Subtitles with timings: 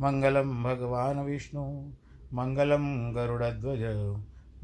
[0.00, 1.92] मङ्गलं भगवान् विष्णु
[2.32, 3.82] मङ्गलं गरुडध्वज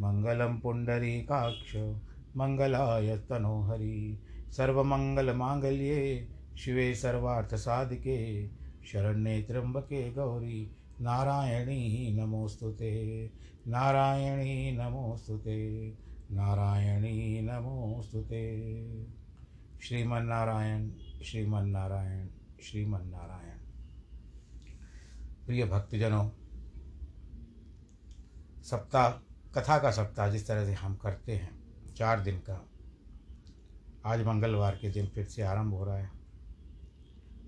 [0.01, 1.77] मङ्गलं पुण्डरीकाक्ष
[2.37, 8.49] मङ्गलाय तनोहरि सर्वमङ्गलमाङ्गल्ये शिवे सर्वार्थसाधिके
[8.85, 13.25] शरण्ये त्र्यम्बके गौरी, नारायणी नमोऽस्तु ते,
[13.67, 15.89] नारायणी नमोऽस्तु ते,
[16.31, 19.07] नारायणी नमोऽस्तु ते।
[19.81, 20.91] श्रीमन्नारायण
[21.25, 22.29] श्रीमन्नारायण
[22.63, 23.48] श्रीमन्नारायण।
[25.49, 26.31] प्रिय भक्तजनों,
[28.63, 29.09] सप्ताह,
[29.55, 31.63] कथा का सप्ताह जिस तरह से हम करते हैं,
[31.95, 32.71] चार दिन का,
[34.05, 36.11] आज मंगलवार के दिन फिर से आरंभ हो रहा है।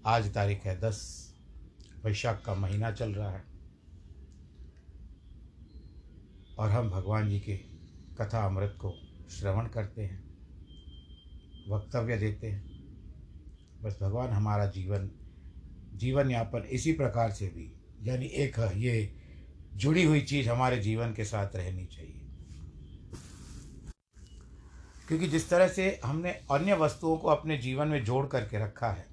[0.06, 1.28] आज तारीख है दस,
[2.04, 3.44] वैशाख का महीना चल रहा है।
[6.58, 7.56] और हम भगवान जी के
[8.18, 8.94] कथा अमृत को
[9.30, 10.24] श्रवण करते हैं,
[11.68, 12.64] वक्तव्य देते हैं।
[13.82, 15.10] बस भगवान हमारा जीवन
[15.94, 19.12] जीवन यापन इसी प्रकार से भी यानी एक, ये
[19.74, 22.16] जुड़ी हुई चीज़ हमारे जीवन के साथ रहनी चाहिए।
[25.08, 29.06] क्योंकि जिस तरह से हमने अन्य वस्तुओं को अपने जीवन में जोड़ करके रखा है,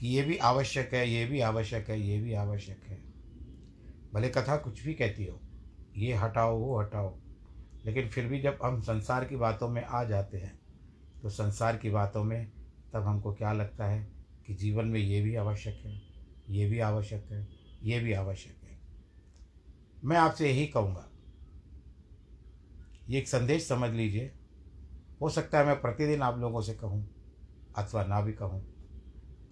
[0.00, 2.98] कि ये भी आवश्यक है, ये भी आवश्यक है, ये भी आवश्यक है,
[4.14, 5.40] भले कथा कुछ भी कहती हो,
[5.96, 7.16] ये हटाओ, वो हटाओ,
[7.86, 10.58] लेकिन फिर भी जब हम संसार की बातों में आ जाते हैं
[11.22, 12.50] तो संसार की बातों में
[12.92, 14.06] तब हमको क्या लगता है
[14.46, 16.00] कि जीवन में ये भी आवश्यक है,
[16.50, 18.78] ये भी आवश्यक है ये भी आवश्यक है।
[20.02, 21.08] मैं आपसे यही कहूँगा,
[23.08, 24.32] ये एक संदेश समझ लीजिए।
[25.20, 27.06] हो सकता है मैं प्रतिदिन आप लोगों से कहूँ
[27.76, 28.60] अथवा ना भी कहूँ।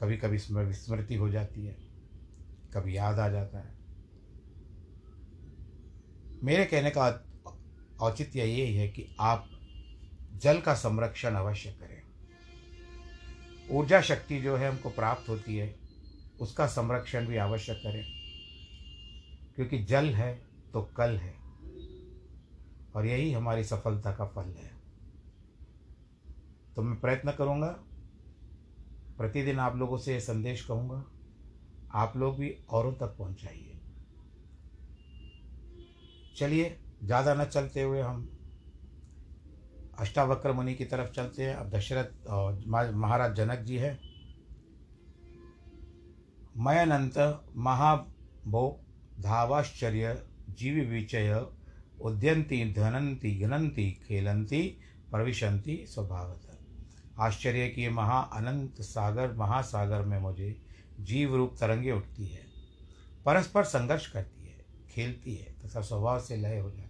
[0.00, 1.76] कभी कभी विस्मृति हो जाती है,
[2.74, 3.78] कभी याद आ जाता है।
[6.42, 7.08] मेरे कहने का
[8.00, 9.48] औचित्य यही है कि आप
[10.34, 11.98] जल का संरक्षण अवश्य करें।
[13.70, 15.74] ऊर्जा शक्ति जो है हमको प्राप्त होती है,
[16.40, 18.04] उसका संरक्षण भी आवश्यक करें।
[19.60, 20.32] क्योंकि जल है
[20.72, 21.34] तो कल है।
[22.94, 24.70] और यही हमारी सफलता का फल है।
[26.76, 27.68] तो मैं प्रयत्न करूँगा,
[29.18, 31.04] प्रतिदिन आप लोगों से ये संदेश कहूँगा,
[31.94, 33.78] आप लोग भी औरों तक पहुँचाइए।
[36.36, 38.28] चलिए, ज़्यादा न चलते हुए हम
[39.98, 42.62] अष्टावक्र मुनि की तरफ़ चलते हैं। अब दशरथ और
[42.94, 43.98] महाराज जनक जी हैं।
[46.56, 48.80] मयनंत महाभो
[49.20, 51.46] धावाश्चर्य जीव विचय
[52.00, 54.62] उद्यंती धनंती घनंती खेलंती
[55.10, 60.56] प्रविशंती स्वभावतः। आश्चर्य की महा अनंत सागर, महासागर में मुझे
[61.00, 62.42] जीव रूप तरंगे उठती है,
[63.26, 66.88] परस्पर संघर्ष करती है, खेलती है तथा स्वभाव से लय हो जाती है।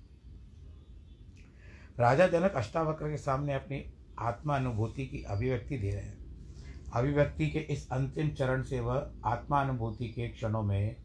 [1.98, 3.84] राजा जनक अष्टावक्र के सामने अपनी
[4.18, 6.18] आत्मा अनुभूति की अभिव्यक्ति दे रहे हैं।
[6.94, 10.96] अभिव्यक्ति के इस अंतिम चरण से वह आत्मा अनुभूति के क्षणों में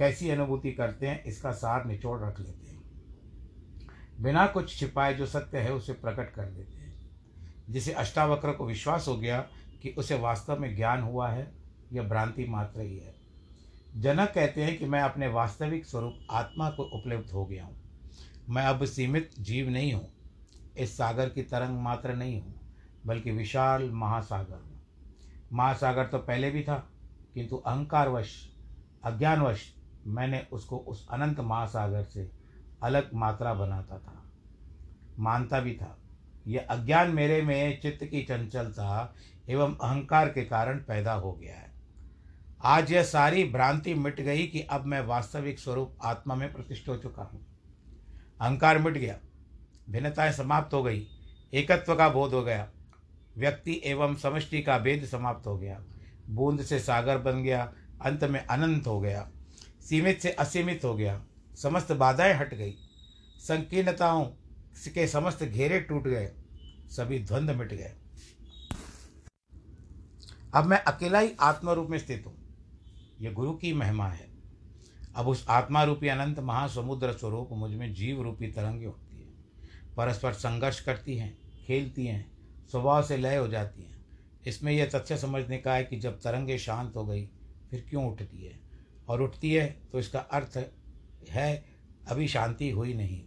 [0.00, 2.80] कैसी अनुभूति करते हैं, इसका सार निचोड़ रख लेते हैं।
[4.20, 7.10] बिना कुछ छिपाए जो सत्य है, उसे प्रकट कर देते हैं।
[7.70, 9.40] जिसे अष्टावक्र को विश्वास हो गया
[9.82, 11.52] कि उसे वास्तव में ज्ञान हुआ है,
[11.92, 13.14] यह भ्रांति मात्र ही है।
[13.96, 17.76] जनक कहते हैं कि मैं अपने वास्तविक स्वरूप आत्मा को उपलब्ध हो गया हूँ।
[18.48, 20.12] मैं अब सीमित जीव नहीं हूँ।
[20.78, 22.60] इस सागर की तरंग मात्र नहीं हूँ,
[23.06, 24.82] बल्कि विशाल महासागर। हूँ
[25.52, 26.90] महासागर तो पहले भी था,
[27.34, 28.50] किंतु अहंकारवश,
[29.04, 29.74] अज्ञानवश
[30.06, 32.30] मैंने उसको उस अनंत महासागर से
[32.82, 34.32] अलग मात्रा बनाता था।
[35.18, 35.98] मानता भी था।
[36.46, 39.14] यह अज्ञान मेरे में चित्त की चंचलता
[39.48, 41.72] एवं अहंकार के कारण पैदा हो गया है।
[42.64, 46.96] आज यह सारी भ्रांति मिट गई कि अब मैं वास्तविक स्वरूप आत्मा में प्रतिष्ठ हो
[46.96, 47.46] चुका हूँ।
[48.40, 49.18] अहंकार मिट गया।
[49.90, 51.06] भिन्नताएँ समाप्त हो गई।
[51.54, 52.70] एकत्व का बोध हो गया।
[53.38, 55.82] व्यक्ति एवं समष्टि का भेद समाप्त हो गया।
[56.30, 57.72] बूंद से सागर बन गया।
[58.02, 59.30] अंत में अनंत हो गया।
[59.80, 61.24] सीमित से असीमित हो गया।
[61.54, 62.74] समस्त बाधाएँ हट गई।
[63.38, 64.24] संकीर्णताओं
[64.94, 66.32] के समस्त घेरे टूट गए।
[66.88, 67.92] सभी द्वंद्व मिट गए।
[70.54, 72.36] अब मैं अकेला ही आत्मा रूप में स्थित हूँ।
[73.20, 74.30] यह गुरु की महिमा है।
[75.16, 79.26] अब उस आत्मा रूपी अनंत महासमुद्र स्वरूप मुझमें जीव रूपी तरंगे होती है।
[79.96, 82.32] परस्पर संघर्ष करती हैं, खेलती हैं,
[82.70, 84.06] स्वभाव से लय हो जाती हैं।
[84.46, 87.26] इसमें यह तथ्य समझने का है कि जब तरंगे शांत हो गई,
[87.70, 88.69] फिर क्यों उठती है?
[89.10, 90.56] और उठती है तो इसका अर्थ
[91.28, 91.64] है,
[92.08, 93.20] अभी शांति हुई नहीं।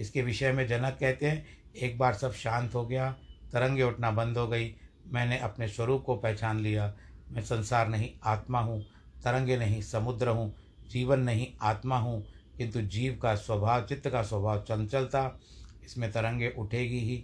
[0.00, 1.44] इसके विषय में जनक कहते हैं,
[1.76, 3.10] एक बार सब शांत हो गया,
[3.52, 4.74] तरंगे उठना बंद हो गई,
[5.06, 6.92] मैंने अपने स्वरूप को पहचान लिया।
[7.30, 8.80] मैं संसार नहीं आत्मा हूँ,
[9.24, 10.54] तरंगे नहीं समुद्र हूँ,
[10.90, 12.22] जीवन नहीं आत्मा हूँ,
[12.58, 15.40] किंतु जीव का स्वभाव, चित्त का स्वभाव चंचलता,
[15.84, 17.16] इसमें तरंगे उठेगी ही।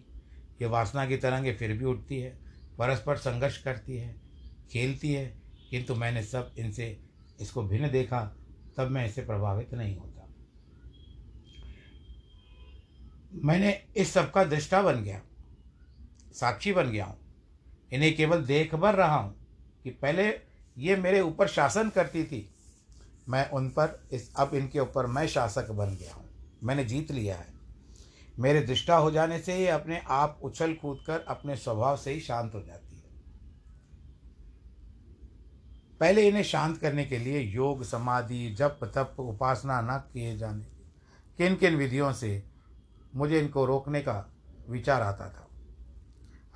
[0.62, 2.30] ये वासना की तरंगे फिर भी उठती है,
[2.78, 4.14] परस्पर संघर्ष करती है,
[4.72, 5.26] खेलती है,
[5.70, 6.96] किंतु मैंने सब इनसे
[7.38, 8.20] इसको भिन्न देखा,
[8.76, 10.26] तब मैं इससे प्रभावित नहीं होता।
[13.44, 15.20] मैंने इस सब का दृष्टा बन गया,
[16.34, 17.18] साक्षी बन गया हूँ।
[17.92, 19.34] इन्हें केवल देख भर रहा हूँ
[19.84, 20.28] कि पहले
[20.76, 22.48] ये मेरे ऊपर शासन करती थी।
[23.28, 26.24] मैं उन पर इस, अब इनके ऊपर मैं शासक बन गया हूँ।
[26.62, 27.56] मैंने जीत लिया है।
[28.38, 32.20] मेरे दृष्टा हो जाने से ये अपने आप उछल कूद कर अपने स्वभाव से ही
[32.20, 33.06] शांत हो जाती है
[36.00, 40.64] पहले इन्हें शांत करने के लिए योग, समाधि, जप, तप, उपासना न किए जाने
[41.38, 42.42] किन किन विधियों से
[43.16, 44.32] मुझे इनको रोकने का
[44.68, 45.48] विचार आता था?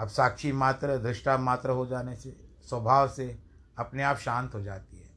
[0.01, 2.37] अब साक्षी मात्र, दृष्टा मात्र हो जाने से,
[2.69, 3.39] स्वभाव से
[3.79, 5.11] अपने आप शांत हो जाती है।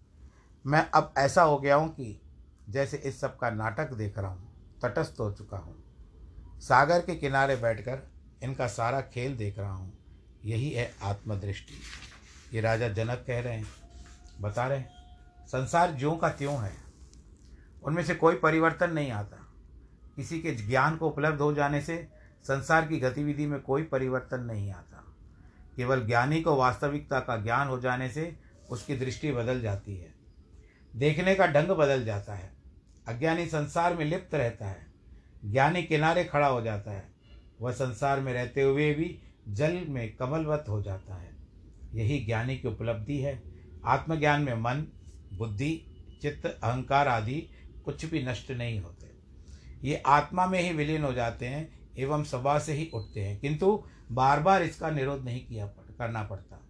[0.66, 2.22] मैं अब ऐसा हो गया हूँ कि
[2.70, 5.84] जैसे इस सब का नाटक देख रहा हूँ, तटस्थ हो चुका हूँ।
[6.60, 8.12] सागर के किनारे बैठकर
[8.44, 9.94] इनका सारा खेल देख रहा हूँ।
[10.46, 11.74] यही है आत्मदृष्टि।
[12.54, 13.85] ये राजा जनक कह रहे हैं।
[14.42, 14.84] बता रहे
[15.48, 16.78] संसार ज्यों का त्यों है।
[17.84, 19.54] उनमें से कोई परिवर्तन नहीं आता।
[20.16, 22.08] किसी के ज्ञान को उपलब्ध हो जाने से
[22.44, 25.16] संसार की गतिविधि में कोई परिवर्तन नहीं आता।
[25.76, 28.40] केवल ज्ञानी को वास्तविकता का ज्ञान हो जाने से
[28.70, 30.14] उसकी दृष्टि बदल जाती है।
[30.96, 32.54] देखने का ढंग बदल जाता है।
[33.08, 34.88] अज्ञानी संसार में लिप्त रहता है।
[35.46, 37.10] ज्ञानी किनारे खड़ा हो जाता है।
[37.62, 41.32] वह संसार में रहते हुए भी जल में कमलवत हो जाता है।
[41.94, 43.55] यही ज्ञानी की उपलब्धि है।
[43.86, 44.88] आत्मज्ञान में मन,
[45.34, 45.86] बुद्धि,
[46.22, 47.50] चित्त, अहंकार आदि
[47.86, 49.12] कुछ भी नष्ट नहीं होते।
[49.88, 53.84] ये आत्मा में ही विलीन हो जाते हैं एवं सभा से ही उठते हैं। किंतु
[54.12, 56.68] बार बार इसका निरोध नहीं किया करना पड़ता।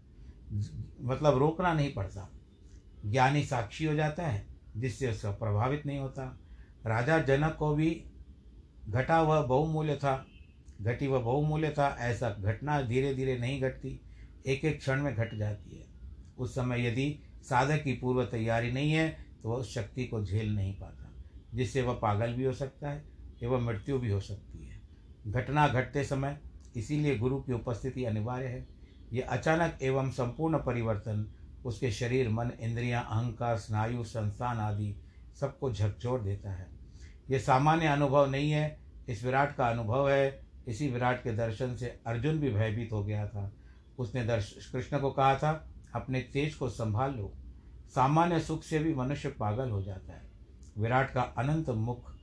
[1.02, 2.32] मतलब रोकना नहीं पड़ता।
[3.06, 4.48] ज्ञानी साक्षी हो जाता है,
[4.78, 6.40] जिससे उसका प्रभावित नहीं होता।
[6.86, 8.06] राजा जनक को भी
[8.90, 10.28] घटा वह बहुमूल्य था,
[10.82, 14.02] घटी वह बहुमूल्य था, ऐसा घटना धीरे धीरे नहीं घटती।
[14.46, 15.85] एक एक क्षण में घट जाती है।
[16.38, 19.08] उस समय यदि साधक की पूर्व तैयारी नहीं है
[19.44, 21.12] तो वह उस शक्ति को झेल नहीं पाता
[21.54, 23.04] जिससे वह पागल भी हो सकता है
[23.44, 24.82] एवं मृत्यु भी हो सकती है।
[25.28, 26.40] घटना घटते समय
[26.76, 28.68] इसीलिए गुरु की उपस्थिति अनिवार्य है।
[29.14, 31.26] ये अचानक एवं संपूर्ण परिवर्तन
[31.66, 34.96] उसके शरीर मन इंद्रियाँ, अहंकार स्नायु संस्थान आदि
[35.40, 36.68] सबको झकझोर देता है।
[37.30, 41.88] ये सामान्य अनुभव नहीं है इस विराट का अनुभव है। इसी विराट के दर्शन से
[42.08, 43.52] अर्जुन भी भयभीत हो गया था।
[43.98, 45.54] उसने दर्श कृष्ण को कहा था
[45.96, 47.34] अपने तेज को संभाल लो।
[47.96, 50.22] सामान्य सुख से भी मनुष्य पागल हो जाता है।
[50.78, 52.16] विराट का अनंत मुख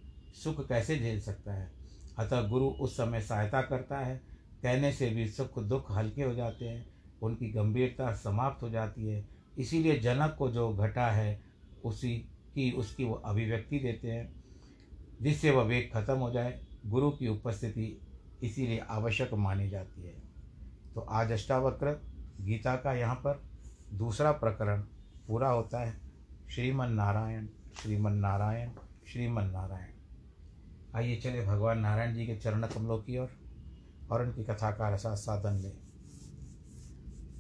[0.44, 1.72] सुख कैसे झेल सकता है?
[2.18, 4.22] अतः गुरु उस समय सहायता करता है।
[4.62, 6.86] कहने से भी सुख दुख हल्के हो जाते हैं।
[7.22, 11.42] उनकी गंभीरता समाप्त हो जाती है। इसीलिए जनक को जो घटा है,
[11.84, 12.18] उसी
[12.54, 14.44] की उसकी वो अभिव्यक्ति देते हैं,
[15.22, 18.00] जिससे वह वेग खत्म हो जाए। गुरु की उपस्थिति
[18.42, 20.14] इसीलिए आवश्यक मानी जाती है।
[20.94, 22.02] तो आज अष्टावक्र
[22.40, 23.51] गीता का यहाँ पर
[23.92, 24.82] दूसरा प्रकरण
[25.26, 26.00] पूरा होता है
[26.50, 27.46] श्रीमन नारायण
[27.82, 28.70] श्रीमन नारायण
[29.12, 29.92] श्रीमन नारायण
[30.94, 33.30] आइए चले भगवान नारायण जी के चरण कमलों की ओर
[34.10, 35.72] और, उनकी कथा का रसा साधन ले।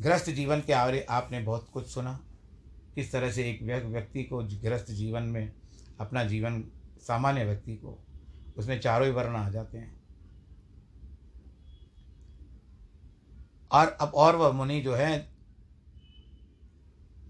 [0.02, 2.20] गृहस्थ जीवन के आवरे आपने बहुत कुछ सुना।
[2.94, 5.52] किस तरह से एक व्यक्ति को गृहस्थ जीवन में
[6.00, 6.64] अपना जीवन
[6.98, 7.98] सामान्य व्यक्ति को
[8.56, 10.02] उसमें चारों ही वर्ण आ जाते हैं।
[13.72, 15.31] और अब और वह मुनि जो है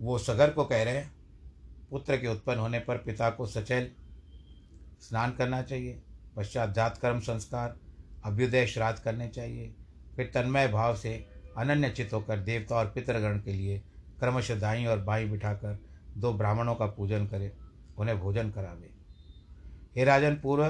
[0.02, 1.12] वो सगर को कह रहे हैं,
[1.90, 3.90] पुत्र के उत्पन्न होने पर पिता को सचैल
[5.00, 6.02] स्नान करना चाहिए,
[6.36, 7.76] पश्चात जात कर्म संस्कार,
[8.24, 9.74] अभ्युदय श्राद्ध करने चाहिए,
[10.16, 11.14] फिर तन्मय भाव से
[11.58, 13.78] अनन्य चित होकर देवता और पितृगण के लिए
[14.20, 15.78] क्रमशः दाई और बाई बिठाकर
[16.16, 17.50] दो ब्राह्मणों का पूजन करें,
[17.98, 18.90] उन्हें भोजन करावे।
[19.96, 20.64] हे राजन, पूर्व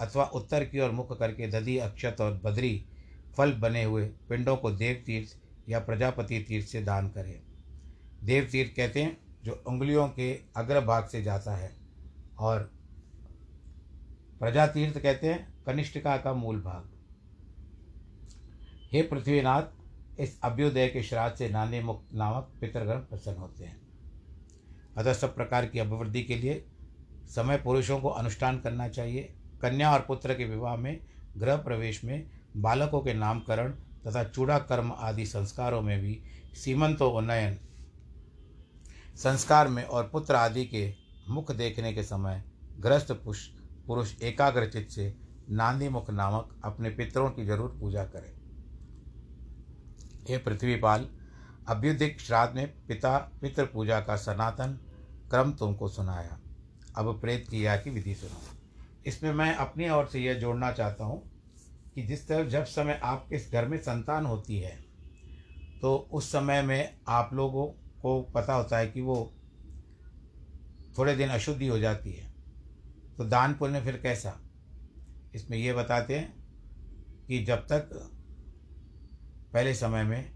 [0.00, 2.84] अथवा उत्तर की ओर मुख करके दधी, अक्षत और बद्री
[3.36, 5.36] फल बने हुए पिंडों को देव तीर्थ
[5.68, 7.40] या प्रजापति तीर्थ से दान करें।
[8.24, 11.76] देव कहते हैं, जो उंगलियों के अग्रभाग से जाता है।
[12.38, 12.72] और
[14.40, 16.90] प्रजा तीर्थ कहते हैं, कनिष्ठिका का मूल भाग।
[18.92, 19.62] हे पृथ्वीनाथ,
[20.20, 23.80] इस अभ्युदय के श्राद्ध से नानी मुक्त नामक पितृगण प्रसन्न होते हैं।
[24.96, 26.66] अतः सब प्रकार की अभिवृद्धि के लिए
[27.26, 31.00] समय पुरुषों को अनुष्ठान करना चाहिए। कन्या और पुत्र के विवाह में,
[31.36, 33.70] गृह प्रवेश में, बालकों के नामकरण
[34.06, 36.22] तथा चूड़ा कर्म आदि संस्कारों में भी
[36.54, 37.58] सीमंतो उन्नयन
[39.16, 40.92] संस्कार में और पुत्र आदि के
[41.28, 42.42] मुख देखने के समय
[42.80, 43.46] ग्रस्त पुष,
[43.86, 45.14] पुरुष एकाग्रचित से
[45.50, 48.32] नांदी मुख नामक अपने पितरों की ज़रूर पूजा करें।
[50.28, 51.06] हे पृथ्वीपाल
[51.68, 54.78] अभ्युदिक श्राद्ध में पिता पितृ पूजा का सनातन
[55.30, 56.38] क्रम तुमको सुनाया।
[56.96, 58.40] अब प्रेत क्रिया की विधि सुनो।
[59.06, 61.22] इसमें मैं अपनी ओर से यह जोड़ना चाहता हूँ
[61.94, 64.76] कि जिस तरह जब समय आपके घर में संतान होती है
[65.82, 67.66] तो उस समय में आप लोगों
[68.04, 69.16] को पता होता है कि वो
[70.98, 72.32] थोड़े दिन अशुद्धि हो जाती है।
[73.18, 74.38] तो दान पुण्य फिर कैसा?
[75.34, 76.34] इसमें ये बताते हैं
[77.28, 77.90] कि जब तक
[79.54, 80.32] पहले समय में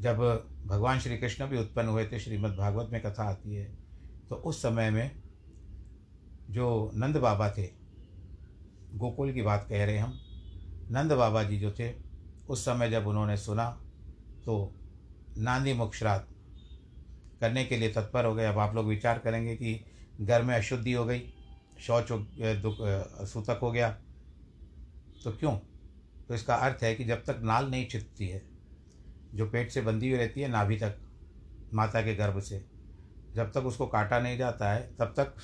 [0.00, 0.18] जब
[0.66, 3.64] भगवान श्री कृष्ण भी उत्पन्न हुए थे, श्रीमद् भागवत में कथा आती है
[4.28, 5.22] तो उस समय में
[6.50, 7.66] जो नंद बाबा थे,
[8.94, 10.18] गोकुल की बात कह रहे हम,
[10.90, 11.92] नंद बाबा जी जो थे,
[12.48, 13.70] उस समय जब उन्होंने सुना
[14.44, 14.72] तो
[15.38, 16.33] नांदी मुख श्राद्ध
[17.40, 19.80] करने के लिए तत्पर हो गए। अब आप लोग विचार करेंगे कि
[20.20, 21.22] घर में अशुद्धि हो गई,
[21.80, 22.18] शौच हो
[22.56, 22.76] दुख
[23.28, 23.90] सूतक हो गया
[25.24, 25.56] तो क्यों?
[26.28, 28.42] तो इसका अर्थ है कि जब तक नाल नहीं छिपती है,
[29.34, 30.98] जो पेट से बंधी हुई रहती है नाभि तक,
[31.74, 32.64] माता के गर्भ से,
[33.34, 35.34] जब तक उसको काटा नहीं जाता है, तब तक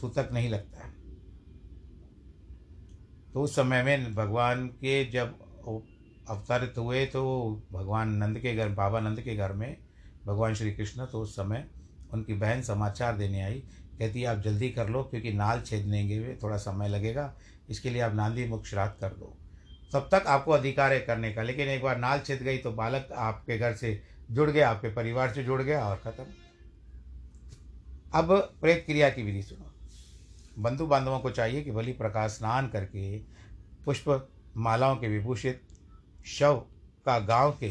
[0.00, 0.94] सूतक नहीं लगता है।
[3.32, 5.34] तो उस समय में भगवान के जब
[6.28, 7.22] अवतरित हुए तो
[7.72, 9.76] भगवान नंद के घर, बाबा नंद के घर में
[10.26, 11.66] भगवान श्री कृष्ण तो उस समय
[12.12, 13.62] उनकी बहन समाचार देने आई।
[13.98, 17.32] कहती, आप जल्दी कर लो, क्योंकि नाल छेदने में थोड़ा समय लगेगा।
[17.68, 19.36] इसके लिए आप नांदी मुख श्राद्ध कर दो।
[19.92, 23.08] तब तक आपको अधिकार है करने का, लेकिन एक बार नाल छिद गई तो बालक
[23.12, 26.24] आपके घर से जुड़ गया, आपके परिवार से जुड़ गया और ख़त्म।
[28.14, 29.72] अब प्रेत क्रिया की विधि सुनो।
[30.58, 33.18] बंधु बांधवों को चाहिए कि बलि प्रकाश स्नान करके
[33.84, 35.62] पुष्प मालाओं के विभूषित
[36.26, 36.56] शव
[37.06, 37.68] का गाँव के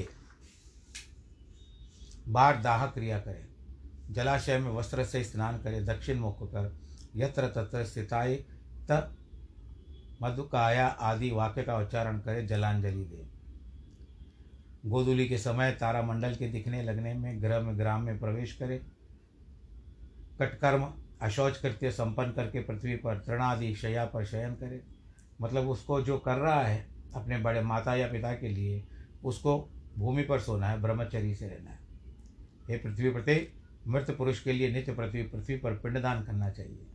[2.28, 3.48] बाहर दाह क्रिया करें।
[4.14, 6.80] जलाशय में वस्त्र से स्नान करें। दक्षिण मुख कर
[7.16, 8.36] यत्र तत्र स्थिताय
[8.92, 9.16] त
[10.22, 13.36] मधुकाया आदि वाक्य का उच्चारण करें। जलांजलि दे।
[14.86, 18.80] गोधुली के समय तारामंडल के दिखने लगने में ग्रह में ग्राम में प्रवेश करें।
[20.40, 24.82] कटकर्म, अशौच कृत्य संपन्न करके पृथ्वी पर तृणादि शया पर शयन करें।
[25.42, 28.88] मतलब उसको जो कर रहा है, अपने बड़े माता या पिता के लिए,
[29.24, 31.85] उसको भूमि पर सोना है, ब्रह्मचर्य से रहना है।
[32.70, 33.36] हे पृथ्वी प्रति
[33.88, 36.86] मृत पुरुष के लिए नित्य पृथ्वी पृथ्वी पर पिंडदान करना चाहिए।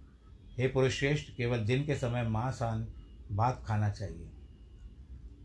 [0.59, 2.87] हे पुरुष श्रेष्ठ, केवल दिन के समय मांसान
[3.33, 4.29] भात खाना चाहिए।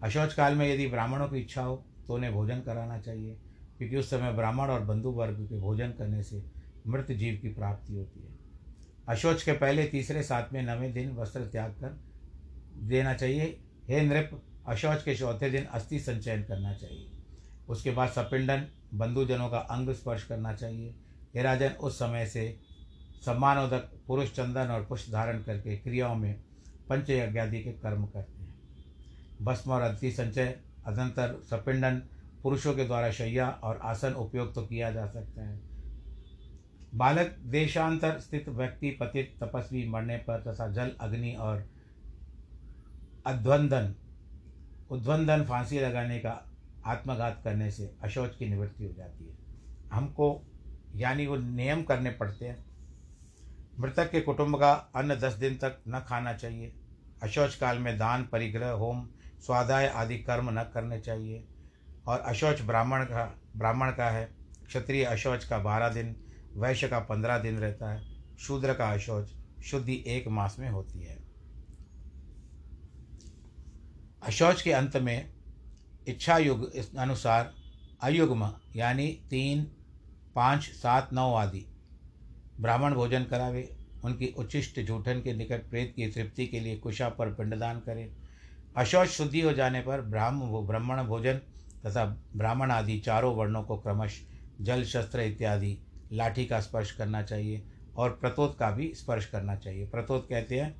[0.04, 3.36] अशौच काल में यदि ब्राह्मणों की इच्छा हो तो उन्हें भोजन कराना चाहिए,
[3.78, 6.44] क्योंकि उस समय ब्राह्मण और बंधु वर्ग के भोजन करने से
[6.88, 8.34] मृत जीव की प्राप्ति होती है।
[9.08, 11.98] अशोच के पहले तीसरे सातवें नवें दिन वस्त्र त्याग कर
[12.84, 13.46] देना चाहिए।
[13.88, 17.10] हे नृप, अशौच के चौथे दिन अस्थि संचयन करना चाहिए।
[17.70, 18.66] उसके बाद सपिंडन
[18.98, 20.96] बंधुजनों का अंग स्पर्श करना चाहिए।
[21.36, 22.60] हे राजन उस समय से
[23.26, 26.36] सम्मानोदक पुरुष चंदन और पुष्प धारण करके क्रियाओं में
[26.90, 28.56] पंच यज्ञादि के कर्म करते हैं।
[29.42, 32.02] भस्म और अस्थि संचय, अदंतर सपिंडन,
[32.44, 35.60] पुरुषों के द्वारा शैया और आसन उपयोग तो किया जा सकता है।
[36.96, 41.70] बालक देशांतर स्थित व्यक्ति, पतित, तपस्वी, मरने पर तथा जल, अग्नि और
[43.26, 43.96] अध्वंदन
[44.92, 46.32] उद्वंदन फांसी लगाने का
[46.86, 49.38] आत्मघात करने से अशौच की निवृत्ति हो जाती है।
[49.94, 50.42] हमको
[50.96, 52.66] यानी वो नियम करने पड़ते हैं।
[53.80, 56.76] मृतक के कुटुंब का अन्न दस दिन तक न खाना चाहिए।
[57.24, 59.10] अशौच काल में दान, परिग्रह, होम,
[59.42, 61.48] स्वाध्याय आदि कर्म न करने चाहिए।
[62.08, 64.36] और अशौच ब्राह्मण का ब्राह्मण का है।
[64.68, 66.16] क्षत्रिय अशौच का बारह दिन,
[66.58, 71.20] वैश्य का पंद्रह दिन रहता है। शूद्र का अशौच शुद्धि एक मास में होती है।
[74.24, 75.35] अशौच के अंत में
[76.08, 77.54] इच्छा युग अनुसार
[78.02, 79.64] अयुग्म, यानी तीन,
[80.36, 81.66] पाँच, सात, नौ आदि।
[82.62, 83.70] ब्राह्मण भोजन करावे,
[84.04, 88.08] उनकी उच्चिष्ट जूठन के निकट प्रेत की तृप्ति के लिए कुशा पर पिंडदान करें।
[88.78, 91.38] अशौच शुद्धि हो जाने पर ब्राह्म ब्राह्मण भोजन
[91.86, 94.22] तथा ब्राह्मण आदि चारों वर्णों को क्रमश
[94.62, 95.78] जल, शस्त्र इत्यादि
[96.14, 97.64] लाठी का स्पर्श करना चाहिए
[97.98, 100.72] और प्रतोत का भी स्पर्श करना चाहिए। प्रतोत कहते हैं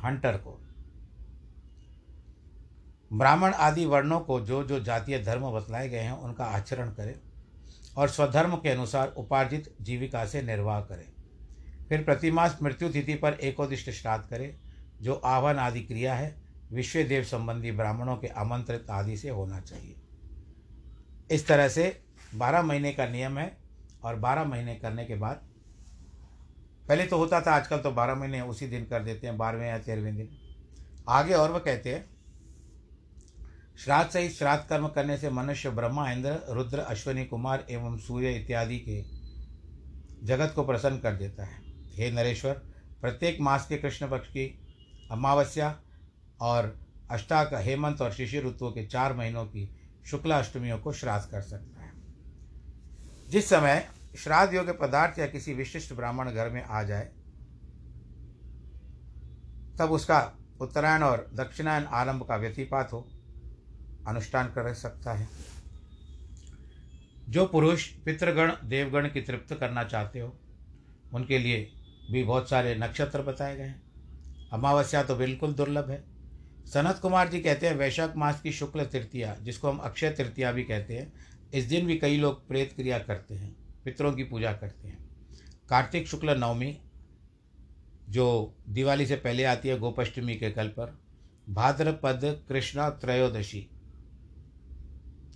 [0.00, 0.60] हंटर को।
[3.12, 7.14] ब्राह्मण आदि वर्णों को जो जो जातीय धर्म बतलाए गए हैं, उनका आचरण करें
[7.96, 11.06] और स्वधर्म के अनुसार उपार्जित जीविका से निर्वाह करें।
[11.88, 14.54] फिर प्रतिमास मृत्यु तिथि पर एकोदिष्ट श्राद्ध करें,
[15.00, 16.34] जो आह्वान आदि क्रिया है,
[16.72, 19.94] विश्व देव संबंधी ब्राह्मणों के आमंत्रित आदि से होना चाहिए।
[21.30, 22.02] इस तरह से
[22.34, 23.56] बारह महीने का नियम है
[24.04, 25.42] और बारह महीने करने के बाद,
[26.88, 29.78] पहले तो होता था, आजकल तो बारह महीने उसी दिन कर देते हैं, बारहवें या
[29.78, 30.28] तेरहवें दिन।
[31.08, 32.19] आगे और वह कहते हैं
[33.84, 38.78] श्राद्ध सहित श्राद्ध कर्म करने से मनुष्य ब्रह्मा, इंद्र, रुद्र, अश्वनी, कुमार एवं सूर्य इत्यादि
[38.78, 39.04] के
[40.26, 41.62] जगत को प्रसन्न कर देता है।
[41.94, 42.52] हे नरेश्वर,
[43.00, 44.60] प्रत्येक मास के कृष्ण पक्ष की
[45.10, 45.80] अमावस्या
[46.40, 51.40] और अष्टाक, हेमंत और शिशिर ऋतुओं के चार महीनों की शुक्ला अष्टमियों को श्राद्ध कर
[51.40, 51.92] सकता है।
[53.28, 57.04] जिस समय श्राद्ध योग्य पदार्थ या किसी विशिष्ट ब्राह्मण घर में आ जाए,
[59.78, 63.10] तब उसका उत्तरायण और दक्षिणायन आरंभ का व्यतिपात हो।
[64.08, 65.28] अनुष्ठान कर सकता है।
[67.28, 70.40] जो पुरुष पितृगण, देवगण की तृप्त करना चाहते हो,
[71.12, 71.72] उनके लिए
[72.10, 73.82] भी बहुत सारे नक्षत्र बताए गए हैं।
[74.52, 76.04] अमावस्या तो बिल्कुल दुर्लभ है।
[76.66, 80.64] सनत कुमार जी कहते हैं, वैशाख मास की शुक्ल तृतीया, जिसको हम अक्षय तृतीया भी
[80.64, 81.12] कहते हैं,
[81.54, 84.98] इस दिन भी कई लोग प्रेत क्रिया करते हैं, पितरों की पूजा करते हैं।
[85.68, 86.80] कार्तिक शुक्ल नवमी,
[88.08, 90.98] जो दिवाली से पहले आती है, गोपाष्टमी के कल पर,
[91.50, 93.70] भाद्रपद, कृष्णा, त्रयोदशी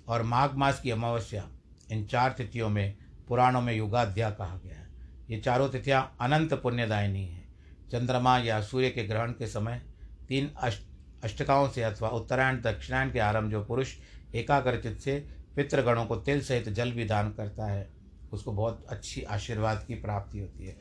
[0.09, 1.49] और माघ मास की अमावस्या
[1.91, 2.97] इन चार तिथियों में
[3.29, 4.89] पुराणों में युगाध्या कहा गया है।
[5.31, 7.45] ये चारों तिथियाँ अनंत पुण्यदायिनी हैं।
[7.93, 9.83] चंद्रमा या सूर्य के ग्रहण के समय
[10.29, 10.83] तीन अष्ट,
[11.25, 13.95] अष्टकाओं से अथवा उत्तरायण दक्षिणायण के आरंभ जो पुरुष
[14.35, 15.19] एकाग्रचित से
[15.57, 17.89] पितृगणों को तिल सहित जल भी दान करता है,
[18.33, 20.77] उसको बहुत अच्छी आशीर्वाद की प्राप्ति होती है।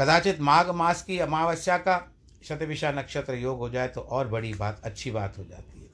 [0.00, 2.00] कदाचित माघ मास की अमावस्या का
[2.44, 5.89] शतविशा नक्षत्र योग हो जाए तो और बड़ी बात, अच्छी बात हो जाती है।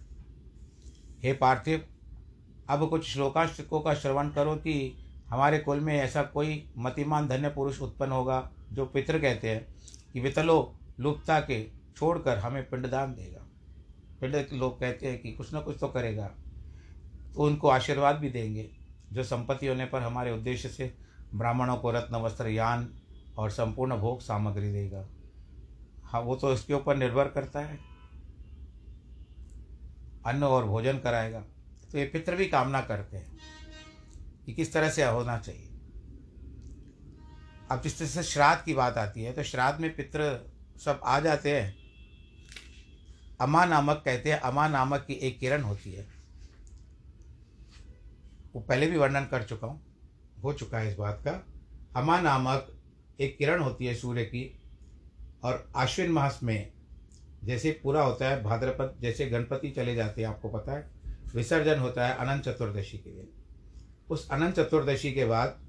[1.23, 1.85] हे पार्थिव,
[2.69, 4.93] अब कुछ श्लोकाष्टकों का श्रवण करो कि
[5.29, 9.67] हमारे कुल में ऐसा कोई मतिमान धन्य पुरुष उत्पन्न होगा जो पितृ कहते हैं
[10.13, 11.63] कि वितलो लुप्ता के
[11.97, 13.43] छोड़कर हमें पिंडदान देगा।
[14.21, 16.27] पिंड लोग कहते हैं कि कुछ ना कुछ तो करेगा
[17.35, 18.69] तो उनको आशीर्वाद भी देंगे,
[19.13, 20.93] जो संपत्ति होने पर हमारे उद्देश्य से
[21.35, 22.89] ब्राह्मणों को रत्न, वस्त्र, यान
[23.39, 25.05] और संपूर्ण भोग सामग्री देगा।
[26.05, 27.79] हाँ वो तो इसके ऊपर निर्भर करता है।
[30.27, 31.41] अन्न और भोजन कराएगा
[31.93, 33.39] तो ये पितृ भी कामना करते हैं
[34.47, 35.69] कि किस तरह से होना चाहिए।
[37.71, 40.31] अब जिस तरह से श्राद्ध की बात आती है तो श्राद्ध में पितृ
[40.81, 41.75] सब आ जाते हैं।
[43.41, 46.07] अमा नामक कहते हैं, अमा नामक की एक किरण होती है।
[48.55, 49.81] वो पहले भी वर्णन कर चुका हूँ,
[50.43, 51.33] हो चुका है इस बात का।
[51.97, 52.73] अमा नामक
[53.21, 54.45] एक किरण होती है सूर्य की,
[55.45, 56.73] और आश्विन मास में
[57.47, 60.91] जैसे पूरा होता है भाद्रपद, जैसे गणपति चले जाते हैं, आपको पता है,
[61.35, 63.29] विसर्जन होता है अनंत चतुर्दशी के दिन।
[64.11, 65.61] उस अनंत चतुर्दशी के बाद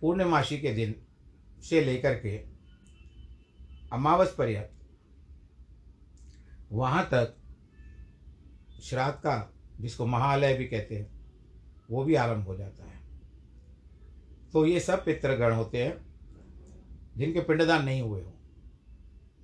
[0.00, 0.94] पूर्णमासी के दिन
[1.62, 2.36] से लेकर के
[3.92, 4.70] अमावस पर्यंत,
[6.72, 7.36] वहाँ तक
[8.82, 11.10] श्राद्ध का, जिसको महालय भी कहते हैं,
[11.90, 12.98] वो भी आरंभ हो जाता है।
[14.52, 15.96] तो ये सब पितृगण होते हैं,
[17.16, 18.32] जिनके पिंडदान नहीं हुए हों,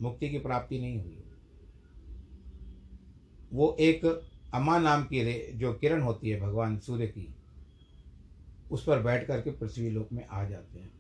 [0.03, 1.23] मुक्ति की प्राप्ति नहीं हुई
[3.53, 4.05] वो एक
[4.55, 7.29] अम्मा नाम की जो किरण होती है भगवान सूर्य की,
[8.71, 10.91] उस पर बैठ करके पृथ्वी लोक में आ जाते हैं।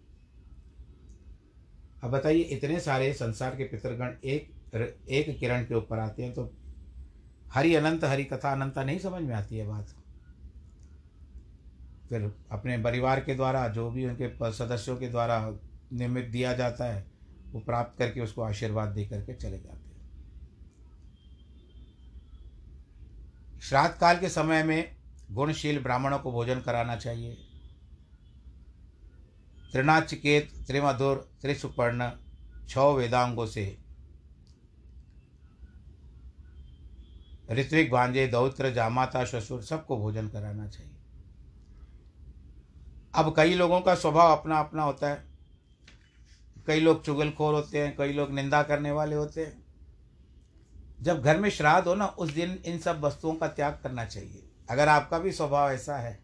[2.02, 4.54] अब बताइए, इतने सारे संसार के पितरगण एक
[5.08, 6.50] एक किरण के ऊपर आते हैं तो
[7.52, 9.94] हरि अनंत, हरि कथा अनंता नहीं समझ में आती है बात?
[12.08, 15.38] फिर अपने परिवार के द्वारा, जो भी उनके सदस्यों के द्वारा
[15.92, 17.04] निमित्त दिया जाता है,
[17.52, 19.85] वो प्राप्त करके उसको आशीर्वाद दे करके चले जाते हैं।
[23.62, 24.96] श्राद्ध काल के समय में
[25.30, 27.34] गुणशील ब्राह्मणों को भोजन कराना चाहिए।
[29.72, 32.10] त्रिनाचिकेत त्रिमधुर, त्रिसुपर्ण
[32.68, 33.78] छौ वेदांगों से।
[37.50, 40.92] ऋत्विक भांजे, दौत्र, जामाता ससुर सबको भोजन कराना चाहिए।
[43.14, 45.24] अब कई लोगों का स्वभाव अपना अपना होता है।
[46.66, 49.65] कई लोग चुगलखोर होते हैं, कई लोग निंदा करने वाले होते हैं।
[51.02, 54.42] जब घर में श्राद्ध हो ना, उस दिन इन सब वस्तुओं का त्याग करना चाहिए।
[54.70, 56.18] अगर आपका भी स्वभाव ऐसा है,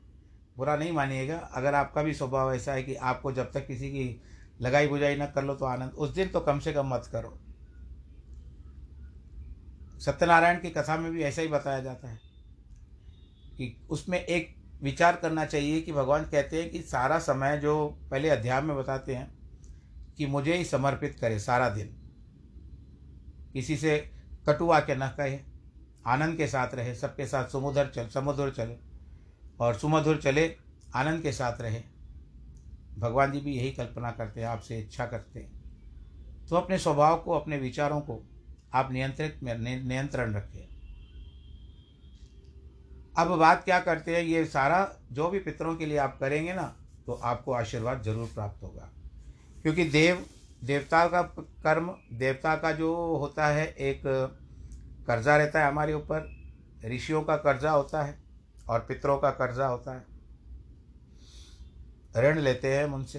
[0.57, 4.23] बुरा नहीं मानिएगा, अगर आपका भी स्वभाव ऐसा है कि आपको जब तक किसी की
[4.61, 7.39] लगाई बुझाई न कर लो तो आनंद, उस दिन तो कम से कम मत करो।
[10.01, 12.21] सत्यनारायण की कथा में भी ऐसा ही बताया जाता है
[13.57, 18.29] कि उसमें एक विचार करना चाहिए कि भगवान कहते हैं कि सारा समय जो पहले
[18.29, 19.35] अध्याय में बताते हैं
[20.17, 21.87] कि मुझे ही समर्पित करे सारा दिन।
[23.53, 24.11] किसी से
[24.47, 25.39] कटुआ के न कहे,
[26.07, 28.77] आनंद के साथ रहे, सबके साथ सुमधुर चल समुद्र चले।
[29.61, 30.57] और सुमधुर चले,
[30.95, 31.83] आनंद के साथ रहे।
[32.99, 37.33] भगवान जी भी यही कल्पना करते हैं, आपसे इच्छा करते हैं। तो अपने स्वभाव को,
[37.33, 38.21] अपने विचारों को
[38.75, 40.69] आप नियंत्रित में नियंत्रण रखें।
[43.19, 46.75] अब बात क्या करते हैं, ये सारा जो भी पितरों के लिए आप करेंगे ना
[47.07, 48.89] तो आपको आशीर्वाद ज़रूर प्राप्त होगा।
[49.63, 50.25] क्योंकि देव
[50.65, 54.03] देवता का कर्म, देवता का जो होता है, एक,
[55.07, 56.43] कर्जा रहता है हमारे ऊपर।
[56.85, 58.23] ऋषियों का कर्जा होता है
[58.69, 60.07] और पितरों का कर्जा होता है।
[62.17, 63.19] ऋण लेते हैं हम उनसे।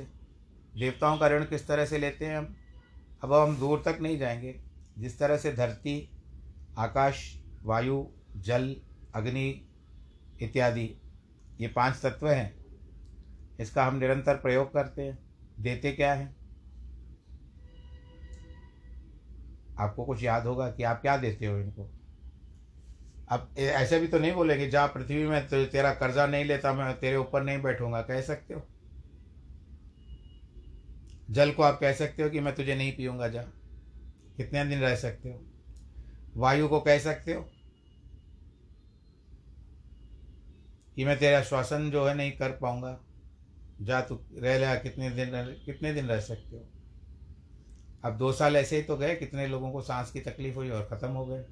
[0.78, 2.56] देवताओं का ऋण किस तरह से लेते हैं हम?
[3.24, 4.62] अब हम दूर तक नहीं जाएँगे।
[4.98, 6.10] जिस तरह से धरती,
[6.78, 8.76] आकाश, वायु, जल,
[9.16, 9.68] अग्नि
[10.42, 10.96] इत्यादि,
[11.62, 12.66] ये पाँच तत्व हैं,
[13.60, 15.20] इसका हम निरंतर प्रयोग करते हैं।
[15.60, 16.43] देते क्या हैं?
[19.84, 21.90] आपको कुछ याद होगा कि आप क्या देते हो इनको?
[23.30, 27.00] अब ऐसे भी तो नहीं बोलेंगे, जा पृथ्वी में तो तेरा कर्जा नहीं लेता, मैं
[27.00, 28.68] तेरे ऊपर नहीं बैठूँगा। कह सकते हो?
[31.32, 33.44] जल को आप कह सकते हो कि मैं तुझे नहीं पीऊँगा, जा।
[34.38, 35.46] कितने दिन रह सकते हो?
[36.38, 37.50] वायु को कह सकते हो?
[40.96, 43.00] कि मैं तेरा श्वासन जो है नहीं कर पाऊँगा।
[43.82, 45.30] जा तू, रह लिया कितने दिन
[45.66, 46.73] कितने दिन रह सकते हो?
[48.04, 50.88] अब दो साल ऐसे ही तो गए, कितने लोगों को सांस की तकलीफ़ हुई और
[50.92, 51.44] ख़त्म हो गए।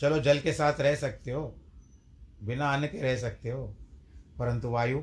[0.00, 1.60] चलो, जल के साथ रह सकते हो,
[2.42, 3.66] बिना अन्न के रह सकते हो,
[4.38, 4.98] परंतु वायु,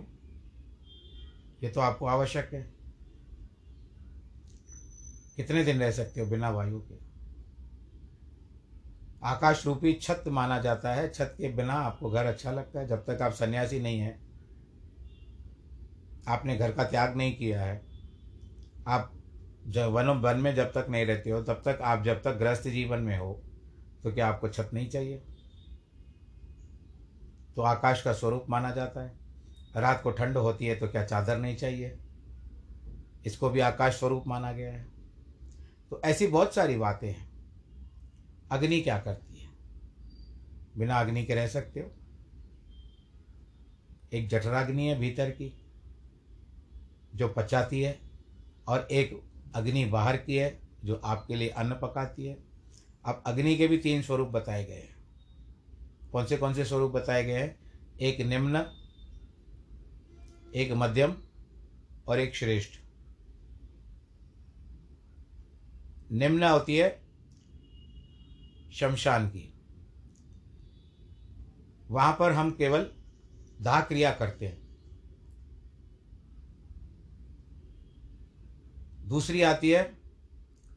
[1.63, 2.61] ये तो आपको आवश्यक है।
[5.35, 6.95] कितने दिन रह सकते हो बिना वायु के?
[9.23, 13.05] आकाश रूपी छत माना जाता है, छत के बिना आपको घर अच्छा लगता है। जब
[13.05, 14.19] तक आप सन्यासी नहीं हैं,
[16.27, 17.94] आपने घर का त्याग नहीं किया है
[18.87, 19.13] आप
[19.67, 22.67] जब वन वन में जब तक नहीं रहते हो, तब तक आप जब तक गृहस्थ
[22.67, 23.41] जीवन में हो
[24.03, 25.17] तो क्या आपको छत नहीं चाहिए?
[27.55, 29.13] तो आकाश का स्वरूप माना जाता है।
[29.75, 31.97] रात को ठंड होती है तो क्या चादर नहीं चाहिए?
[33.25, 34.83] इसको भी आकाश स्वरूप माना गया है।
[35.89, 37.29] तो ऐसी बहुत सारी बातें हैं।
[38.51, 39.49] अग्नि क्या करती है?
[40.77, 41.91] बिना अग्नि के रह सकते हो।
[44.13, 45.61] एक जठराग्नि है भीतर की,
[47.15, 48.04] जो पचाती है।
[48.67, 49.21] और एक
[49.55, 52.37] अग्नि बाहर की है, जो आपके लिए अन्न पकाती है।
[53.05, 54.95] अब अग्नि के भी तीन स्वरूप बताए गए हैं।
[56.11, 57.59] कौन से कौन से स्वरूप बताए गए हैं?
[58.01, 58.57] एक निम्न,
[60.55, 61.15] एक मध्यम
[62.07, 62.71] और एक श्रेष्ठ।
[66.11, 67.01] निम्न होती है
[68.73, 69.53] शमशान की।
[71.89, 72.91] वहाँ पर हम केवल
[73.61, 74.64] दाह क्रिया करते हैं।
[79.05, 79.97] दूसरी आती है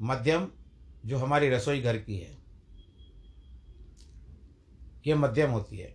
[0.03, 0.49] मध्यम,
[1.07, 2.39] जो हमारी रसोई घर की है।
[5.07, 5.95] ये मध्यम होती है।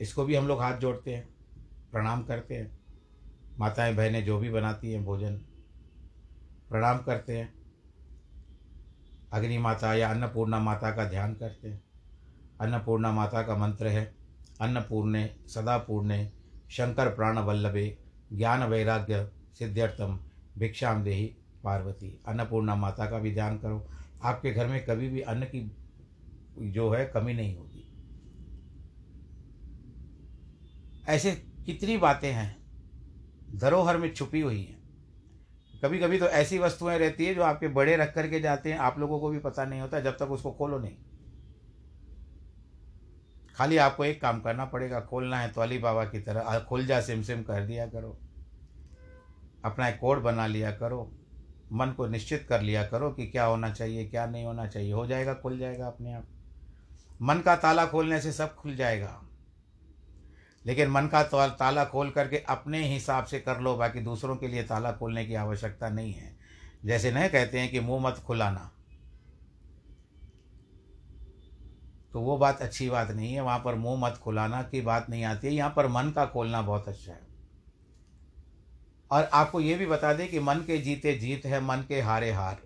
[0.00, 1.28] इसको भी हम लोग हाथ जोड़ते हैं,
[1.92, 2.80] प्रणाम करते हैं।
[3.58, 5.36] माताएँ, बहनें जो भी बनाती हैं भोजन,
[6.68, 7.54] प्रणाम करते हैं।
[9.32, 11.84] अग्नि माता या अन्नपूर्णा माता का ध्यान करते हैं।
[12.60, 14.14] अन्नपूर्णा माता का मंत्र है,
[14.60, 16.32] अन्नपूर्णे सदा पूर्णे
[16.70, 17.98] शंकर प्राण वल्लभे
[18.32, 20.20] ज्ञान वैराग्य सिद्ध्यर्थम
[20.58, 23.86] भिक्षाम देही। पार्वती, अन्नपूर्णा माता का भी ध्यान करो।
[24.22, 25.76] आपके घर में कभी भी अन्न की
[26.58, 27.86] जो है कमी नहीं होगी।
[31.08, 31.32] ऐसे
[31.66, 32.56] कितनी बातें हैं,
[33.54, 34.80] धरोहर में छुपी हुई हैं।
[35.84, 38.98] कभी कभी तो ऐसी वस्तुएँ रहती है जो आपके बड़े रख करके जाते हैं, आप
[38.98, 40.96] लोगों को भी पता नहीं होता जब तक उसको खोलो नहीं।
[43.56, 47.00] खाली आपको एक काम करना पड़ेगा, खोलना है तो अली बाबा की तरह खुल जा
[47.00, 48.18] सिम सिम कर दिया करो।
[49.64, 51.19] अपना एक कोड बना लिया करो।
[51.72, 55.06] मन को निश्चित कर लिया करो कि क्या होना चाहिए, क्या नहीं होना चाहिए। हो
[55.06, 56.24] जाएगा, खुल जाएगा अपने आप।
[57.22, 59.22] मन का ताला खोलने से सब खुल जाएगा।
[60.66, 64.62] लेकिन मन का ताला खोल करके अपने हिसाब से कर लो, बाकी दूसरों के लिए
[64.62, 66.36] ताला खोलने की आवश्यकता नहीं है।
[66.84, 68.72] जैसे नहीं कहते हैं कि मुँह मत खुलाना।
[72.12, 75.24] तो वो बात अच्छी बात नहीं है। वहाँ पर मुँह मत खुलाना की बात नहीं
[75.24, 77.29] आती है। यहाँ पर मन का खोलना बहुत अच्छा है।
[79.10, 82.30] और आपको ये भी बता दें कि मन के जीते जीत है, मन के हारे
[82.32, 82.58] हार।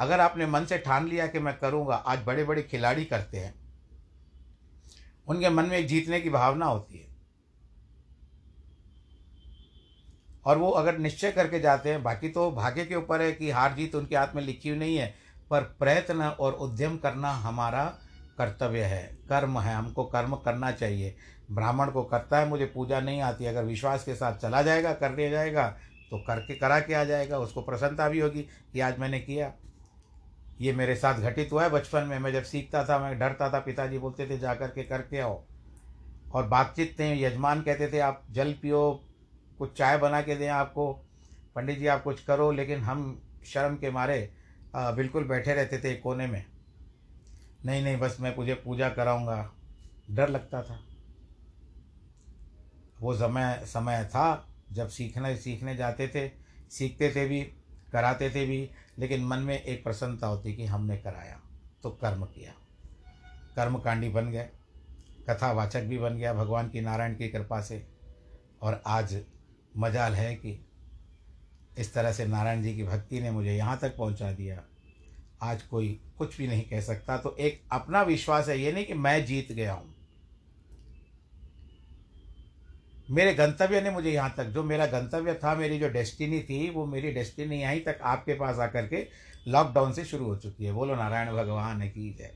[0.00, 3.54] अगर आपने मन से ठान लिया कि मैं करूँगा, आज बड़े बड़े खिलाड़ी करते हैं,
[5.28, 7.12] उनके मन में एक जीतने की भावना होती है।
[10.46, 13.74] और वो अगर निश्चय करके जाते हैं, बाकी तो भाग्य के ऊपर है कि हार
[13.74, 15.14] जीत उनके हाथ में लिखी हुई नहीं है,
[15.50, 17.84] पर प्रयत्न और उद्यम करना हमारा
[18.38, 21.16] कर्तव्य है। कर्म है, हमको कर्म करना चाहिए।
[21.52, 25.14] ब्राह्मण को करता है मुझे पूजा नहीं आती अगर विश्वास के साथ चला जाएगा कर
[25.16, 25.66] लिया जाएगा
[26.10, 29.52] तो करके करा के आ जाएगा उसको प्रसन्नता भी होगी कि आज मैंने किया।
[30.60, 33.58] ये मेरे साथ घटित हुआ है बचपन में मैं जब सीखता था मैं डरता था
[33.58, 35.42] पिताजी बोलते थे जा कर के करके आओ।
[36.34, 39.02] और बातचीत थे यजमान कहते थे आप जल पियो
[39.58, 40.92] कुछ चाय बना के दें आपको
[41.56, 44.30] पंडित जी आप कुछ करो। लेकिन हम शर्म के मारे
[44.76, 46.44] आ, बिल्कुल बैठे रहते थे कोने में।
[47.66, 49.50] नहीं नहीं बस मैं मुझे पूजा कराऊँगा।
[50.10, 50.78] डर लगता था।
[53.04, 56.28] वो समय समय था, जब सीखने सीखने जाते थे,
[56.70, 57.40] सीखते थे भी,
[57.92, 61.40] कराते थे भी, लेकिन मन में एक प्रसन्नता होती कि हमने कराया
[61.82, 62.52] तो कर्म किया।
[63.56, 64.48] कर्मकांडी बन गए,
[65.28, 67.86] कथावाचक भी बन गया भगवान की नारायण की कृपा से।
[68.62, 69.16] और आज
[69.76, 70.58] मजाल है कि
[71.78, 74.62] इस तरह से नारायण जी की भक्ति ने मुझे यहाँ तक पहुँचा दिया।
[75.42, 75.88] आज कोई
[76.18, 79.52] कुछ भी नहीं कह सकता तो एक अपना विश्वास है, ये नहीं कि मैं जीत
[79.52, 79.93] गया हूँ।
[83.08, 86.86] मेरे गंतव्य ने मुझे यहाँ तक, जो मेरा गंतव्य था, मेरी जो डेस्टिनी थी, वो
[86.86, 89.06] मेरी डेस्टिनी यहीं तक आपके पास आकर के
[89.48, 92.32] लॉकडाउन से शुरू हो चुकी है। बोलो नारायण भगवान की जय।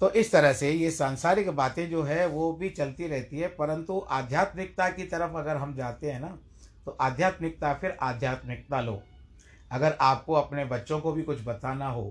[0.00, 3.98] तो इस तरह से ये सांसारिक बातें जो है, वो भी चलती रहती है, परंतु
[4.10, 6.38] आध्यात्मिकता की तरफ़ अगर हम जाते हैं ना
[6.86, 9.02] तो आध्यात्मिकता, फिर आध्यात्मिकता लो।
[9.70, 12.04] अगर आपको अपने बच्चों को भी कुछ बताना हो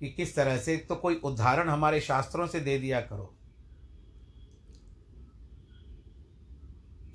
[0.00, 3.34] कि किस तरह से तो कोई उदाहरण हमारे शास्त्रों से दे दिया करो।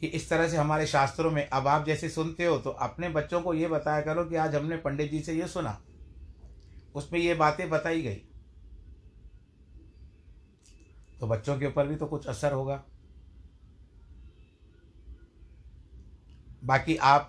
[0.01, 3.41] कि इस तरह से हमारे शास्त्रों में, अब आप जैसे सुनते हो तो अपने बच्चों
[3.41, 5.81] को ये बताया करो कि आज हमने पंडित जी से ये सुना।
[6.95, 8.21] उसमें ये बातें बताई गई।
[11.19, 12.83] तो बच्चों के ऊपर भी तो कुछ असर होगा।
[16.63, 17.27] बाकी आप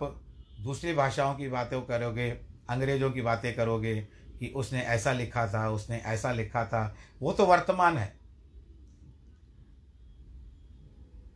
[0.61, 2.31] दूसरी भाषाओं की बातें करोगे,
[2.71, 4.01] अंग्रेज़ों की बातें करोगे
[4.41, 8.18] कि उसने ऐसा लिखा था, उसने ऐसा लिखा था, वो तो वर्तमान है।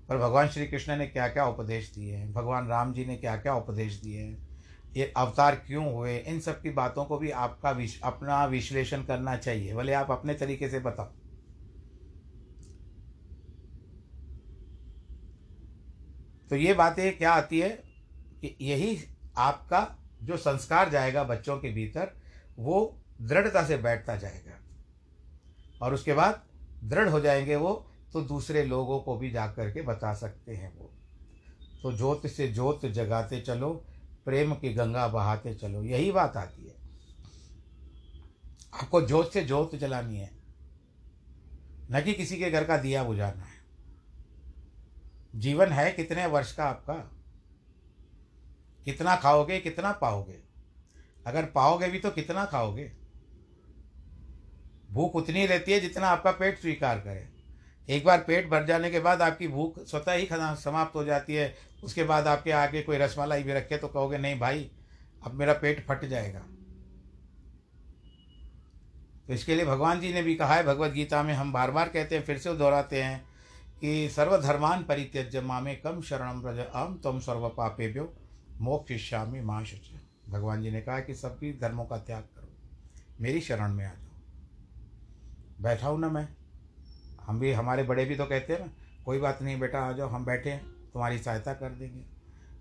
[0.09, 2.33] पर भगवान श्री कृष्ण ने क्या क्या उपदेश दिए हैं?
[2.33, 4.49] भगवान राम जी ने क्या क्या उपदेश दिए हैं?
[4.97, 6.19] ये अवतार क्यों हुए?
[6.19, 10.35] इन सब की बातों को भी आपका विश, अपना विश्लेषण करना चाहिए। भले आप अपने
[10.35, 11.13] तरीके से बताओ।
[16.51, 17.71] तो ये बातें क्या आती है
[18.41, 18.99] कि यही
[19.37, 22.17] आपका जो संस्कार जाएगा बच्चों के भीतर,
[22.59, 24.59] वो दृढ़ता से बैठता जाएगा।
[25.83, 26.43] और उसके बाद
[26.85, 30.79] दृढ़ हो जाएँगे वो तो दूसरे लोगों को भी जा कर के बता सकते हैं
[30.79, 30.91] वो।
[31.83, 33.85] तो ज्योत से ज्योत जगाते चलो,
[34.25, 36.75] प्रेम की गंगा बहाते चलो, यही बात आती है।
[38.75, 40.31] आपको ज्योत से ज्योत जलानी है।
[41.91, 43.63] न कि किसी के घर का दिया बुझाना है।
[45.37, 46.95] जीवन है कितने वर्ष का आपका?
[48.85, 50.41] कितना खाओगे, कितना पाओगे?
[51.27, 52.93] अगर पाओगे भी तो कितना खाओगे?
[54.91, 57.32] भूख उतनी रहती है जितना आपका पेट स्वीकार करे।
[57.89, 61.35] एक बार पेट भर जाने के बाद आपकी भूख स्वतः ही खत्म समाप्त हो जाती
[61.35, 64.71] है। उसके बाद आपके आगे कोई रसमलाई भी रखे तो कहोगे, नहीं भाई,
[65.23, 66.41] अब मेरा पेट फट जाएगा।
[69.27, 71.89] तो इसके लिए भगवान जी ने भी कहा है, भगवत गीता में हम बार बार
[71.89, 73.21] कहते हैं, फिर से दोहराते हैं
[73.81, 78.13] कि सर्वधर्मान परित्यज्य मामे कम शरणम रज अम तुम सर्व पापे पापेभ्यो
[78.61, 79.65] मोक्षिष्यामी माँ
[80.29, 82.49] भगवान जी ने कहा कि सभी धर्मों का त्याग करो,
[83.21, 86.29] मेरी शरण में आ जाओ। बैठा हूँ ना मैं?
[87.33, 88.73] हम भी, हमारे बड़े भी तो कहते हैं ना,
[89.05, 92.01] कोई बात नहीं बेटा, आ जाओ, हम बैठे हैं, तुम्हारी सहायता कर देंगे।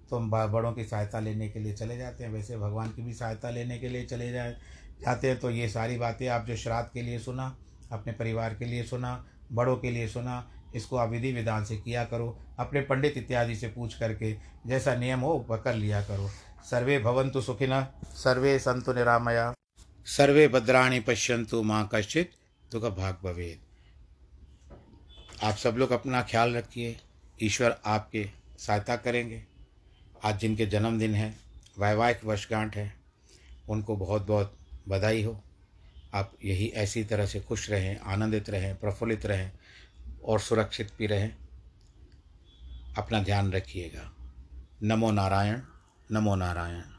[0.09, 3.13] तो हम बड़ों की सहायता लेने के लिए चले जाते हैं। वैसे भगवान की भी
[3.13, 4.55] सहायता लेने के लिए चले जाए,
[5.01, 7.55] जाते हैं। तो ये सारी बातें आप जो श्राद्ध के लिए सुना,
[7.91, 9.13] अपने परिवार के लिए सुना,
[9.51, 13.67] बड़ों के लिए सुना, इसको आप विधि विधान से किया करो, अपने पंडित इत्यादि से
[13.67, 14.33] पूछ करके
[14.67, 16.29] जैसा नियम हो कर लिया करो।
[16.69, 17.81] सर्वे भवंतु सुखिन,
[18.15, 19.53] सर्वे संतु निरामया,
[20.07, 22.31] सर्वे भद्राणी पश्यंतु माँ कश्चित
[22.71, 23.59] दुख भाग भवेद
[25.43, 26.99] आप सब लोग अपना ख्याल रखिए।
[27.43, 29.43] ईश्वर आपके सहायता करेंगे।
[30.23, 31.35] आज जिनके जन्मदिन है,
[31.79, 32.93] वैवाहिक वर्षगांठ है,
[33.69, 35.43] उनको बहुत बहुत बधाई हो।
[36.13, 39.51] आप यही ऐसी तरह से खुश रहें, आनंदित रहें, प्रफुल्लित रहें
[40.23, 41.35] और सुरक्षित भी रहें।
[42.97, 44.13] अपना ध्यान रखिएगा।
[44.83, 45.61] नमो नारायण
[46.11, 46.81] नमो नारायण।